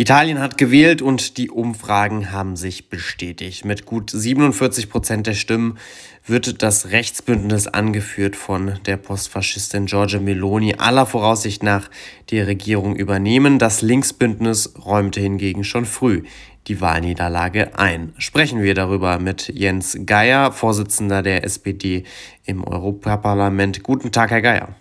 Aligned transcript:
Italien 0.00 0.38
hat 0.38 0.56
gewählt 0.58 1.02
und 1.02 1.38
die 1.38 1.50
Umfragen 1.50 2.30
haben 2.30 2.54
sich 2.54 2.88
bestätigt. 2.88 3.64
Mit 3.64 3.84
gut 3.84 4.10
47 4.10 4.88
Prozent 4.88 5.26
der 5.26 5.34
Stimmen 5.34 5.76
wird 6.24 6.62
das 6.62 6.92
Rechtsbündnis 6.92 7.66
angeführt 7.66 8.36
von 8.36 8.78
der 8.86 8.96
Postfaschistin 8.96 9.86
Giorgia 9.86 10.20
Meloni 10.20 10.76
aller 10.78 11.04
Voraussicht 11.04 11.64
nach 11.64 11.90
die 12.30 12.38
Regierung 12.38 12.94
übernehmen. 12.94 13.58
Das 13.58 13.82
Linksbündnis 13.82 14.72
räumte 14.84 15.20
hingegen 15.20 15.64
schon 15.64 15.84
früh 15.84 16.22
die 16.68 16.80
Wahlniederlage 16.80 17.76
ein. 17.76 18.12
Sprechen 18.18 18.62
wir 18.62 18.74
darüber 18.74 19.18
mit 19.18 19.48
Jens 19.48 19.98
Geier, 20.06 20.52
Vorsitzender 20.52 21.24
der 21.24 21.42
SPD 21.42 22.04
im 22.44 22.62
Europaparlament. 22.62 23.82
Guten 23.82 24.12
Tag, 24.12 24.30
Herr 24.30 24.42
Geier. 24.42 24.76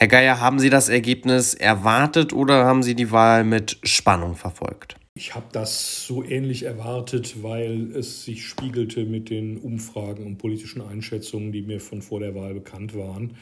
Herr 0.00 0.08
Geier, 0.08 0.40
haben 0.40 0.58
Sie 0.58 0.70
das 0.70 0.88
Ergebnis 0.88 1.52
erwartet 1.52 2.32
oder 2.32 2.64
haben 2.64 2.82
Sie 2.82 2.94
die 2.94 3.10
Wahl 3.10 3.44
mit 3.44 3.76
Spannung 3.82 4.34
verfolgt? 4.34 4.96
Ich 5.12 5.34
habe 5.34 5.44
das 5.52 6.06
so 6.06 6.24
ähnlich 6.24 6.62
erwartet, 6.62 7.42
weil 7.42 7.94
es 7.94 8.24
sich 8.24 8.46
spiegelte 8.46 9.04
mit 9.04 9.28
den 9.28 9.58
Umfragen 9.58 10.24
und 10.24 10.38
politischen 10.38 10.80
Einschätzungen, 10.80 11.52
die 11.52 11.60
mir 11.60 11.80
von 11.80 12.00
vor 12.00 12.18
der 12.18 12.34
Wahl 12.34 12.54
bekannt 12.54 12.96
waren. 12.96 13.36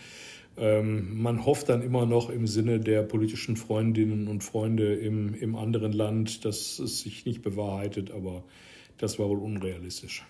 Ähm, 0.56 1.22
man 1.22 1.46
hofft 1.46 1.68
dann 1.68 1.80
immer 1.80 2.06
noch 2.06 2.28
im 2.28 2.48
Sinne 2.48 2.80
der 2.80 3.04
politischen 3.04 3.56
Freundinnen 3.56 4.26
und 4.26 4.42
Freunde 4.42 4.96
im, 4.96 5.34
im 5.34 5.54
anderen 5.54 5.92
Land, 5.92 6.44
dass 6.44 6.80
es 6.80 7.02
sich 7.02 7.24
nicht 7.24 7.40
bewahrheitet, 7.40 8.10
aber 8.10 8.42
das 8.96 9.20
war 9.20 9.28
wohl 9.28 9.38
unrealistisch. 9.38 10.24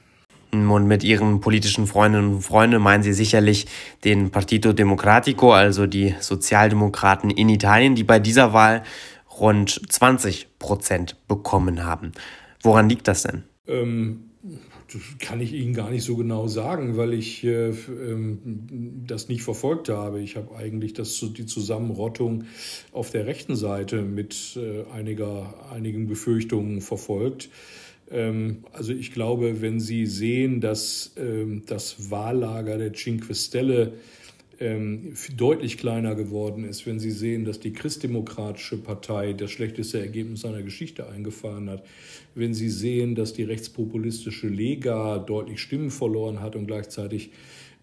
Und 0.53 0.87
mit 0.87 1.05
ihren 1.05 1.41
politischen 1.41 1.87
Freundinnen 1.87 2.37
und 2.37 2.43
Freunden 2.43 2.81
meinen 2.81 3.03
sie 3.03 3.13
sicherlich 3.13 3.67
den 4.05 4.31
Partito 4.31 4.73
Democratico, 4.73 5.53
also 5.53 5.87
die 5.87 6.15
Sozialdemokraten 6.21 7.31
in 7.31 7.49
Italien, 7.49 7.95
die 7.95 8.05
bei 8.05 8.19
dieser 8.19 8.53
Wahl 8.53 8.83
rund 9.39 9.81
20 9.89 10.59
Prozent 10.59 11.17
bekommen 11.29 11.85
haben. 11.85 12.13
Woran 12.63 12.89
liegt 12.89 13.09
das 13.09 13.23
denn? 13.23 13.45
Ähm, 13.67 14.29
das 14.93 15.03
kann 15.19 15.41
ich 15.41 15.53
Ihnen 15.53 15.75
gar 15.75 15.91
nicht 15.91 16.03
so 16.03 16.17
genau 16.17 16.47
sagen, 16.49 16.97
weil 16.97 17.13
ich 17.13 17.45
äh, 17.45 17.69
ähm, 17.69 19.03
das 19.07 19.29
nicht 19.29 19.43
verfolgt 19.43 19.91
habe. 19.91 20.21
Ich 20.21 20.37
habe 20.37 20.57
eigentlich 20.57 20.95
das, 20.95 21.23
die 21.37 21.45
Zusammenrottung 21.45 22.45
auf 22.93 23.11
der 23.11 23.27
rechten 23.27 23.55
Seite 23.55 24.03
mit 24.03 24.57
äh, 24.57 24.85
einiger, 24.91 25.55
einigen 25.71 26.07
Befürchtungen 26.09 26.81
verfolgt. 26.81 27.51
Ähm, 28.11 28.65
also 28.73 28.93
ich 28.93 29.13
glaube, 29.13 29.61
wenn 29.61 29.81
Sie 29.81 30.07
sehen, 30.07 30.61
dass 30.61 31.13
ähm, 31.17 31.63
das 31.67 32.11
Wahllager 32.11 32.79
der 32.79 32.93
Cinque 32.93 33.35
Stelle 33.35 33.93
ähm, 34.61 35.15
deutlich 35.37 35.79
kleiner 35.79 36.15
geworden 36.15 36.65
ist, 36.65 36.87
wenn 36.87 36.99
Sie 36.99 37.11
sehen, 37.11 37.45
dass 37.45 37.61
die 37.61 37.73
Christdemokratische 37.73 38.79
Partei 38.79 39.33
das 39.33 39.51
schlechteste 39.51 40.01
Ergebnis 40.01 40.41
seiner 40.41 40.63
Geschichte 40.63 41.09
eingefahren 41.09 41.71
hat, 41.71 41.85
wenn 42.35 42.55
Sie 42.55 42.69
sehen, 42.69 43.15
dass 43.15 43.33
die 43.33 43.45
rechtspopulistische 43.45 44.49
Lega 44.49 45.19
deutlich 45.19 45.61
Stimmen 45.61 45.91
verloren 45.91 46.41
hat 46.41 46.57
und 46.57 46.67
gleichzeitig 46.67 47.31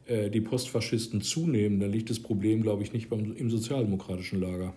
äh, 0.07 0.29
die 0.29 0.41
Postfaschisten 0.41 1.21
zunehmen, 1.21 1.79
dann 1.79 1.91
liegt 1.91 2.09
das 2.09 2.19
Problem, 2.19 2.61
glaube 2.61 2.83
ich, 2.83 2.93
nicht 2.93 3.09
beim, 3.09 3.35
im 3.35 3.49
sozialdemokratischen 3.49 4.41
Lager. 4.41 4.73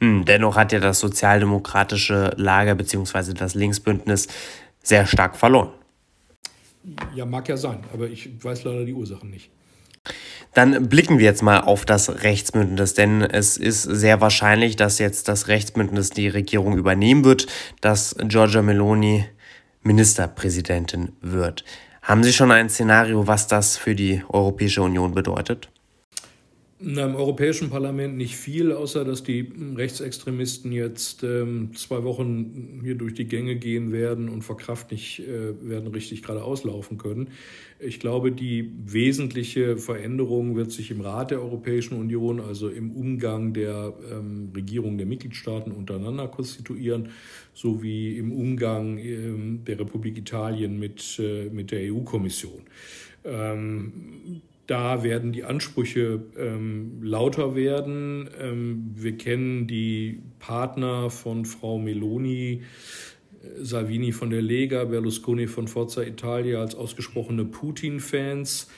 Hm, 0.00 0.24
dennoch 0.24 0.56
hat 0.56 0.72
ja 0.72 0.80
das 0.80 1.00
sozialdemokratische 1.00 2.32
Lager 2.36 2.74
bzw. 2.74 3.34
das 3.34 3.54
Linksbündnis 3.54 4.28
sehr 4.82 5.06
stark 5.06 5.36
verloren. 5.36 5.70
Ja, 7.14 7.26
mag 7.26 7.48
ja 7.48 7.56
sein, 7.56 7.80
aber 7.92 8.08
ich 8.08 8.30
weiß 8.42 8.64
leider 8.64 8.84
die 8.84 8.94
Ursachen 8.94 9.30
nicht. 9.30 9.50
Dann 10.54 10.88
blicken 10.88 11.18
wir 11.18 11.26
jetzt 11.26 11.42
mal 11.42 11.60
auf 11.60 11.84
das 11.84 12.22
Rechtsbündnis, 12.22 12.94
denn 12.94 13.22
es 13.22 13.56
ist 13.56 13.82
sehr 13.82 14.20
wahrscheinlich, 14.20 14.76
dass 14.76 14.98
jetzt 14.98 15.28
das 15.28 15.48
Rechtsbündnis 15.48 16.10
die 16.10 16.28
Regierung 16.28 16.76
übernehmen 16.78 17.24
wird, 17.24 17.46
dass 17.80 18.16
Giorgia 18.18 18.62
Meloni 18.62 19.26
Ministerpräsidentin 19.82 21.12
wird. 21.20 21.64
Haben 22.02 22.24
Sie 22.24 22.32
schon 22.32 22.50
ein 22.50 22.70
Szenario, 22.70 23.26
was 23.26 23.46
das 23.46 23.76
für 23.76 23.94
die 23.94 24.22
Europäische 24.28 24.82
Union 24.82 25.12
bedeutet? 25.12 25.68
Na, 26.80 27.06
Im 27.06 27.16
Europäischen 27.16 27.70
Parlament 27.70 28.16
nicht 28.16 28.36
viel, 28.36 28.70
außer 28.70 29.04
dass 29.04 29.24
die 29.24 29.52
Rechtsextremisten 29.74 30.70
jetzt 30.70 31.24
ähm, 31.24 31.74
zwei 31.74 32.04
Wochen 32.04 32.80
hier 32.84 32.94
durch 32.94 33.14
die 33.14 33.24
Gänge 33.24 33.56
gehen 33.56 33.90
werden 33.90 34.28
und 34.28 34.42
verkraft 34.42 34.92
nicht 34.92 35.18
äh, 35.18 35.54
werden 35.60 35.88
richtig 35.88 36.22
gerade 36.22 36.44
auslaufen 36.44 36.96
können. 36.96 37.30
Ich 37.80 37.98
glaube, 37.98 38.30
die 38.30 38.70
wesentliche 38.84 39.76
Veränderung 39.76 40.54
wird 40.54 40.70
sich 40.70 40.92
im 40.92 41.00
Rat 41.00 41.32
der 41.32 41.42
Europäischen 41.42 41.98
Union, 41.98 42.38
also 42.38 42.68
im 42.68 42.92
Umgang 42.92 43.52
der 43.54 43.94
ähm, 44.12 44.52
Regierungen 44.54 44.98
der 44.98 45.06
Mitgliedstaaten 45.08 45.72
untereinander 45.72 46.28
konstituieren, 46.28 47.08
sowie 47.54 48.16
im 48.18 48.30
Umgang 48.30 48.98
ähm, 48.98 49.64
der 49.66 49.80
Republik 49.80 50.16
Italien 50.16 50.78
mit, 50.78 51.18
äh, 51.18 51.50
mit 51.50 51.72
der 51.72 51.92
EU-Kommission. 51.92 52.62
Ähm, 53.24 54.42
da 54.68 55.02
werden 55.02 55.32
die 55.32 55.44
Ansprüche 55.44 56.20
ähm, 56.36 57.02
lauter 57.02 57.56
werden. 57.56 58.28
Ähm, 58.38 58.90
wir 58.94 59.16
kennen 59.16 59.66
die 59.66 60.20
Partner 60.38 61.08
von 61.08 61.46
Frau 61.46 61.78
Meloni, 61.78 62.60
äh, 63.42 63.64
Salvini 63.64 64.12
von 64.12 64.28
der 64.28 64.42
Lega, 64.42 64.84
Berlusconi 64.84 65.46
von 65.46 65.68
Forza 65.68 66.02
Italia 66.02 66.60
als 66.60 66.74
ausgesprochene 66.74 67.46
Putin-Fans. 67.46 68.68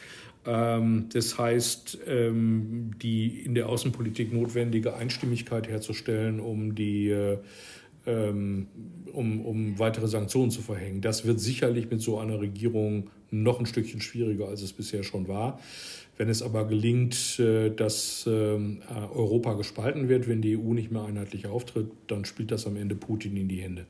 Ähm, 0.47 1.09
das 1.13 1.37
heißt, 1.37 1.99
ähm, 2.07 2.93
die 3.03 3.41
in 3.41 3.57
der 3.57 3.69
Außenpolitik 3.69 4.33
notwendige 4.33 4.95
Einstimmigkeit 4.95 5.69
herzustellen, 5.69 6.39
um 6.39 6.77
die 6.77 7.11
äh, 7.11 7.39
ähm, 8.07 8.69
um, 9.13 9.45
um 9.45 9.79
weitere 9.79 10.07
Sanktionen 10.07 10.53
zu 10.53 10.63
verhängen. 10.63 11.01
Das 11.01 11.27
wird 11.27 11.41
sicherlich 11.41 11.91
mit 11.91 12.01
so 12.01 12.19
einer 12.19 12.41
Regierung 12.41 13.11
noch 13.31 13.61
ein 13.61 13.67
Stückchen 13.67 14.01
schwieriger, 14.01 14.49
als 14.49 14.63
es 14.63 14.73
bisher 14.73 15.03
schon 15.03 15.29
war. 15.29 15.61
Wenn 16.17 16.29
es 16.29 16.43
aber 16.43 16.67
gelingt, 16.67 17.39
äh, 17.39 17.71
dass 17.71 18.27
ähm, 18.27 18.83
Europa 19.15 19.55
gespalten 19.55 20.09
wird, 20.09 20.29
wenn 20.29 20.43
die 20.43 20.57
EU 20.57 20.75
nicht 20.75 20.91
mehr 20.91 21.05
einheitlich 21.05 21.47
auftritt, 21.47 21.91
dann 22.09 22.25
spielt 22.25 22.51
das 22.51 22.67
am 22.67 22.77
Ende 22.77 22.95
Putin 22.95 23.37
in 23.37 23.49
die 23.49 23.63
Hände. 23.63 23.87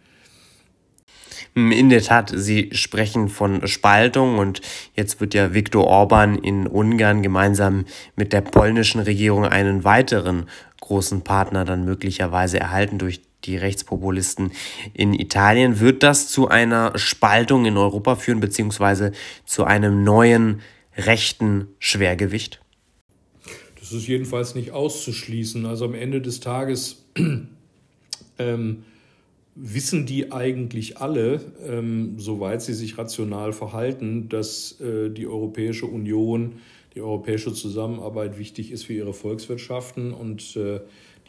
In 1.55 1.91
der 1.91 2.03
Tat, 2.03 2.33
Sie 2.35 2.71
sprechen 2.73 3.29
von 3.29 3.67
Spaltung 3.67 4.39
und 4.39 4.61
jetzt 4.95 5.21
wird 5.21 5.35
ja 5.35 5.55
Viktor 5.55 5.87
Orban 5.87 6.37
in 6.37 6.67
Ungarn 6.67 7.23
gemeinsam 7.23 7.87
mit 8.15 8.33
der 8.33 8.43
polnischen 8.43 9.01
Regierung 9.01 9.45
einen 9.45 9.83
weiteren 9.83 10.47
großen 10.81 11.23
Partner 11.23 11.65
dann 11.65 11.85
möglicherweise 11.85 12.61
erhalten 12.61 12.99
durch 12.99 13.21
die 13.45 13.57
Rechtspopulisten 13.57 14.53
in 14.95 15.15
Italien. 15.15 15.81
Wird 15.81 16.03
das 16.03 16.29
zu 16.29 16.49
einer 16.49 16.97
Spaltung 16.99 17.65
in 17.65 17.77
Europa 17.77 18.17
führen, 18.17 18.41
beziehungsweise 18.41 19.13
zu 19.45 19.65
einem 19.65 20.05
neuen 20.05 20.61
rechten 20.97 21.69
Schwergewicht? 21.79 22.61
Das 23.79 23.93
ist 23.93 24.07
jedenfalls 24.07 24.55
nicht 24.55 24.71
auszuschließen. 24.73 25.67
Also 25.67 25.87
am 25.87 25.95
Ende 25.95 26.21
des 26.21 26.41
Tages 26.41 27.05
ähm, 28.39 28.85
wissen 29.55 30.07
die 30.07 30.33
eigentlich 30.33 30.99
alle, 30.99 31.41
ähm, 31.67 32.15
soweit 32.19 32.63
sie 32.63 32.75
sich 32.75 32.99
rational 32.99 33.53
verhalten, 33.53 34.29
dass 34.29 34.81
äh, 34.81 35.11
die 35.11 35.27
Europäische 35.27 35.87
Union, 35.87 36.61
die 36.95 37.01
europäische 37.01 37.53
Zusammenarbeit 37.53 38.39
wichtig 38.39 38.71
ist 38.71 38.85
für 38.85 38.95
ihre 38.95 39.13
Volkswirtschaften 39.13 40.13
und 40.13 40.57
äh, 40.57 40.81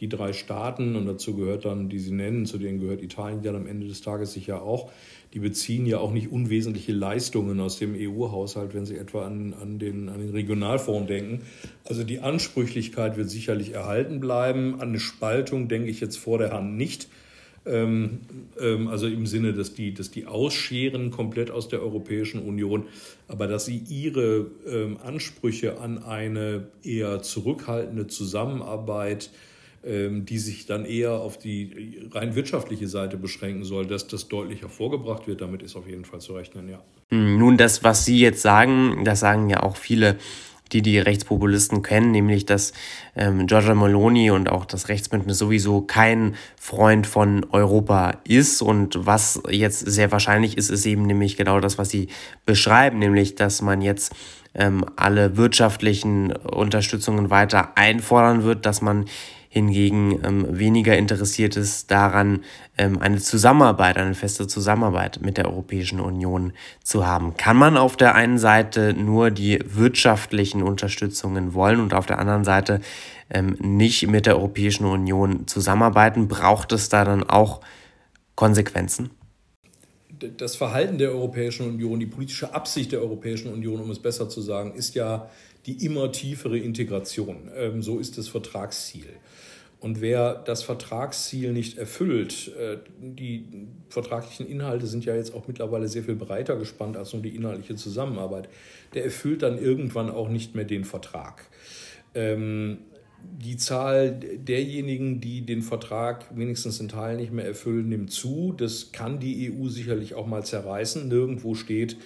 die 0.02 0.08
drei 0.08 0.32
Staaten, 0.32 0.96
und 0.96 1.06
dazu 1.06 1.36
gehört 1.36 1.64
dann, 1.64 1.88
die 1.88 2.00
Sie 2.00 2.10
nennen, 2.10 2.44
zu 2.44 2.58
denen 2.58 2.80
gehört 2.80 3.04
Italien 3.04 3.40
dann 3.40 3.54
am 3.54 3.68
Ende 3.68 3.86
des 3.86 4.00
Tages 4.00 4.32
sicher 4.32 4.62
auch, 4.62 4.90
die 5.32 5.38
beziehen 5.38 5.86
ja 5.86 5.98
auch 5.98 6.12
nicht 6.12 6.32
unwesentliche 6.32 6.90
Leistungen 6.90 7.60
aus 7.60 7.78
dem 7.78 7.94
EU-Haushalt, 7.94 8.74
wenn 8.74 8.84
Sie 8.84 8.96
etwa 8.96 9.24
an, 9.24 9.54
an, 9.54 9.78
den, 9.78 10.08
an 10.08 10.18
den 10.18 10.30
Regionalfonds 10.30 11.06
denken. 11.06 11.42
Also 11.84 12.02
die 12.02 12.18
Ansprüchlichkeit 12.18 13.16
wird 13.16 13.30
sicherlich 13.30 13.74
erhalten 13.74 14.18
bleiben. 14.18 14.74
An 14.74 14.88
eine 14.88 14.98
Spaltung 14.98 15.68
denke 15.68 15.88
ich 15.88 16.00
jetzt 16.00 16.18
vor 16.18 16.38
der 16.38 16.52
Hand 16.52 16.76
nicht. 16.76 17.08
Ähm, 17.64 18.22
ähm, 18.60 18.88
also 18.88 19.06
im 19.06 19.26
Sinne, 19.26 19.52
dass 19.52 19.72
die, 19.72 19.94
dass 19.94 20.10
die 20.10 20.26
ausscheren 20.26 21.12
komplett 21.12 21.52
aus 21.52 21.68
der 21.68 21.80
Europäischen 21.80 22.42
Union, 22.42 22.86
aber 23.28 23.46
dass 23.46 23.66
sie 23.66 23.80
ihre 23.88 24.50
ähm, 24.66 24.96
Ansprüche 25.04 25.78
an 25.78 26.02
eine 26.02 26.66
eher 26.82 27.22
zurückhaltende 27.22 28.08
Zusammenarbeit 28.08 29.30
die 29.84 30.38
sich 30.38 30.66
dann 30.66 30.84
eher 30.84 31.12
auf 31.12 31.38
die 31.38 32.08
rein 32.12 32.34
wirtschaftliche 32.34 32.86
Seite 32.86 33.16
beschränken 33.16 33.64
soll, 33.64 33.86
dass 33.86 34.06
das 34.06 34.28
deutlich 34.28 34.62
hervorgebracht 34.62 35.26
wird. 35.26 35.40
Damit 35.40 35.62
ist 35.62 35.74
auf 35.74 35.88
jeden 35.88 36.04
Fall 36.04 36.20
zu 36.20 36.34
rechnen, 36.34 36.68
ja. 36.68 36.82
Hm, 37.08 37.38
nun, 37.38 37.56
das, 37.56 37.82
was 37.82 38.04
Sie 38.04 38.20
jetzt 38.20 38.42
sagen, 38.42 39.04
das 39.04 39.20
sagen 39.20 39.50
ja 39.50 39.62
auch 39.62 39.76
viele 39.76 40.18
die 40.72 40.82
die 40.82 40.98
Rechtspopulisten 40.98 41.82
kennen, 41.82 42.10
nämlich 42.10 42.46
dass 42.46 42.72
ähm, 43.14 43.46
Giorgia 43.46 43.74
Meloni 43.74 44.30
und 44.30 44.50
auch 44.50 44.64
das 44.64 44.88
Rechtsbündnis 44.88 45.38
sowieso 45.38 45.82
kein 45.82 46.34
Freund 46.58 47.06
von 47.06 47.44
Europa 47.50 48.14
ist. 48.24 48.62
Und 48.62 49.06
was 49.06 49.42
jetzt 49.50 49.80
sehr 49.80 50.12
wahrscheinlich 50.12 50.56
ist, 50.56 50.70
ist 50.70 50.86
eben 50.86 51.02
nämlich 51.02 51.36
genau 51.36 51.60
das, 51.60 51.78
was 51.78 51.90
Sie 51.90 52.08
beschreiben, 52.46 52.98
nämlich 52.98 53.34
dass 53.34 53.62
man 53.62 53.82
jetzt 53.82 54.14
ähm, 54.54 54.84
alle 54.96 55.36
wirtschaftlichen 55.36 56.32
Unterstützungen 56.32 57.30
weiter 57.30 57.76
einfordern 57.76 58.42
wird, 58.44 58.66
dass 58.66 58.82
man 58.82 59.06
hingegen 59.52 60.18
ähm, 60.24 60.46
weniger 60.58 60.96
interessiert 60.96 61.58
ist 61.58 61.90
daran, 61.90 62.42
ähm, 62.78 62.98
eine 63.02 63.18
Zusammenarbeit, 63.18 63.98
eine 63.98 64.14
feste 64.14 64.46
Zusammenarbeit 64.46 65.20
mit 65.20 65.36
der 65.36 65.44
Europäischen 65.44 66.00
Union 66.00 66.54
zu 66.82 67.06
haben. 67.06 67.36
Kann 67.36 67.58
man 67.58 67.76
auf 67.76 67.94
der 67.96 68.14
einen 68.14 68.38
Seite 68.38 68.94
nur 68.94 69.30
die 69.30 69.58
wirtschaftlichen 69.62 70.62
Unterstützungen 70.62 71.52
wollen 71.52 71.80
und 71.80 71.92
auf 71.92 72.06
der 72.06 72.18
anderen 72.18 72.44
Seite 72.44 72.80
ähm, 73.28 73.58
nicht 73.60 74.06
mit 74.06 74.24
der 74.24 74.38
Europäischen 74.38 74.86
Union 74.86 75.46
zusammenarbeiten? 75.46 76.28
Braucht 76.28 76.72
es 76.72 76.88
da 76.88 77.04
dann 77.04 77.22
auch 77.22 77.60
Konsequenzen? 78.34 79.10
das 80.36 80.54
Verhalten 80.54 80.98
der 80.98 81.10
Europäischen 81.10 81.66
Union, 81.68 81.98
die 81.98 82.06
politische 82.06 82.54
Absicht 82.54 82.92
der 82.92 83.00
Europäischen 83.00 83.52
Union, 83.52 83.80
um 83.80 83.90
es 83.90 83.98
besser 83.98 84.28
zu 84.28 84.40
sagen, 84.40 84.72
ist 84.72 84.94
ja 84.94 85.28
die 85.66 85.84
immer 85.84 86.12
tiefere 86.12 86.58
Integration. 86.58 87.50
Ähm, 87.54 87.82
so 87.82 87.98
ist 87.98 88.18
das 88.18 88.28
Vertragsziel. 88.28 89.06
Und 89.82 90.00
wer 90.00 90.34
das 90.34 90.62
Vertragsziel 90.62 91.52
nicht 91.52 91.76
erfüllt, 91.76 92.52
äh, 92.56 92.78
die 93.00 93.46
vertraglichen 93.88 94.46
Inhalte 94.46 94.86
sind 94.86 95.04
ja 95.04 95.16
jetzt 95.16 95.34
auch 95.34 95.48
mittlerweile 95.48 95.88
sehr 95.88 96.04
viel 96.04 96.14
breiter 96.14 96.56
gespannt 96.56 96.96
als 96.96 97.12
nur 97.12 97.22
die 97.22 97.34
inhaltliche 97.34 97.74
Zusammenarbeit, 97.74 98.48
der 98.94 99.04
erfüllt 99.04 99.42
dann 99.42 99.58
irgendwann 99.58 100.08
auch 100.08 100.28
nicht 100.28 100.54
mehr 100.54 100.64
den 100.64 100.84
Vertrag. 100.84 101.48
Ähm, 102.14 102.78
die 103.24 103.56
Zahl 103.56 104.12
derjenigen, 104.12 105.20
die 105.20 105.42
den 105.42 105.62
Vertrag 105.62 106.26
wenigstens 106.36 106.80
in 106.80 106.88
Teilen 106.88 107.18
nicht 107.18 107.32
mehr 107.32 107.46
erfüllen, 107.46 107.88
nimmt 107.88 108.10
zu. 108.10 108.54
Das 108.56 108.92
kann 108.92 109.20
die 109.20 109.52
EU 109.52 109.68
sicherlich 109.68 110.14
auch 110.14 110.26
mal 110.26 110.44
zerreißen. 110.44 111.08
Nirgendwo 111.08 111.54
steht, 111.54 111.96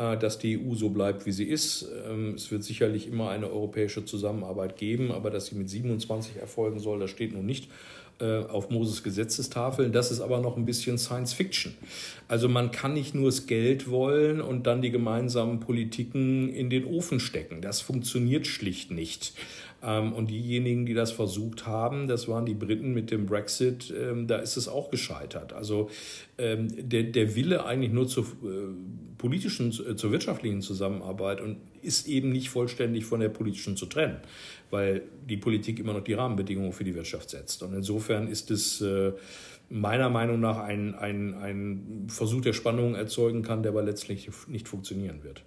dass 0.00 0.38
die 0.38 0.58
EU 0.58 0.74
so 0.74 0.88
bleibt, 0.90 1.26
wie 1.26 1.32
sie 1.32 1.44
ist. 1.44 1.86
Ähm, 2.08 2.34
es 2.34 2.50
wird 2.50 2.64
sicherlich 2.64 3.06
immer 3.06 3.30
eine 3.30 3.50
europäische 3.50 4.04
Zusammenarbeit 4.04 4.76
geben, 4.76 5.12
aber 5.12 5.30
dass 5.30 5.46
sie 5.46 5.56
mit 5.56 5.68
27 5.68 6.36
erfolgen 6.36 6.80
soll, 6.80 7.00
das 7.00 7.10
steht 7.10 7.32
nun 7.32 7.46
nicht 7.46 7.68
äh, 8.20 8.44
auf 8.44 8.70
Moses 8.70 9.02
Gesetzestafeln. 9.02 9.92
Das 9.92 10.10
ist 10.10 10.20
aber 10.20 10.40
noch 10.40 10.56
ein 10.56 10.64
bisschen 10.64 10.98
Science 10.98 11.32
Fiction. 11.32 11.74
Also 12.28 12.48
man 12.48 12.70
kann 12.70 12.92
nicht 12.92 13.14
nur 13.14 13.26
das 13.26 13.46
Geld 13.46 13.90
wollen 13.90 14.40
und 14.40 14.66
dann 14.66 14.82
die 14.82 14.90
gemeinsamen 14.90 15.60
Politiken 15.60 16.48
in 16.48 16.70
den 16.70 16.84
Ofen 16.84 17.20
stecken. 17.20 17.60
Das 17.60 17.80
funktioniert 17.80 18.46
schlicht 18.46 18.90
nicht. 18.90 19.32
Ähm, 19.82 20.12
und 20.12 20.30
diejenigen, 20.30 20.86
die 20.86 20.94
das 20.94 21.12
versucht 21.12 21.66
haben, 21.66 22.06
das 22.06 22.28
waren 22.28 22.44
die 22.44 22.54
Briten 22.54 22.92
mit 22.92 23.10
dem 23.10 23.26
Brexit, 23.26 23.92
ähm, 23.98 24.26
da 24.26 24.36
ist 24.36 24.56
es 24.56 24.68
auch 24.68 24.90
gescheitert. 24.90 25.52
Also 25.52 25.88
ähm, 26.36 26.68
der, 26.76 27.04
der 27.04 27.34
Wille 27.34 27.64
eigentlich 27.64 27.92
nur 27.92 28.06
zur 28.06 28.24
äh, 28.24 28.26
politischen, 29.16 29.68
äh, 29.70 29.96
zur 29.96 30.12
wirtschaftlichen 30.12 30.60
Zusammenarbeit 30.60 31.40
und 31.40 31.56
ist 31.82 32.08
eben 32.08 32.30
nicht 32.30 32.50
vollständig 32.50 33.06
von 33.06 33.20
der 33.20 33.30
politischen 33.30 33.76
zu 33.76 33.86
trennen 33.86 34.18
weil 34.70 35.02
die 35.28 35.36
Politik 35.36 35.80
immer 35.80 35.92
noch 35.92 36.04
die 36.04 36.14
Rahmenbedingungen 36.14 36.72
für 36.72 36.84
die 36.84 36.94
Wirtschaft 36.94 37.30
setzt. 37.30 37.62
Und 37.62 37.74
insofern 37.74 38.09
ist 38.28 38.50
es 38.50 38.80
äh, 38.80 39.12
meiner 39.68 40.10
Meinung 40.10 40.40
nach 40.40 40.58
ein, 40.58 40.94
ein, 40.94 41.34
ein 41.34 42.06
Versuch, 42.08 42.40
der 42.40 42.52
Spannungen 42.52 42.94
erzeugen 42.94 43.42
kann, 43.42 43.62
der 43.62 43.72
aber 43.72 43.82
letztlich 43.82 44.30
nicht 44.48 44.68
funktionieren 44.68 45.22
wird. 45.22 45.42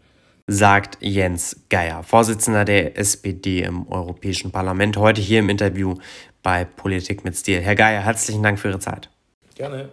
Sagt 0.47 0.97
Jens 0.99 1.65
Geier, 1.69 2.03
Vorsitzender 2.03 2.65
der 2.65 2.97
SPD 2.97 3.61
im 3.61 3.87
Europäischen 3.87 4.51
Parlament, 4.51 4.97
heute 4.97 5.21
hier 5.21 5.39
im 5.39 5.49
Interview 5.49 5.95
bei 6.41 6.65
Politik 6.65 7.23
mit 7.23 7.37
Stil. 7.37 7.61
Herr 7.61 7.75
Geier, 7.75 8.01
herzlichen 8.01 8.43
Dank 8.43 8.59
für 8.59 8.69
Ihre 8.69 8.79
Zeit. 8.79 9.09
Gerne. 9.55 9.89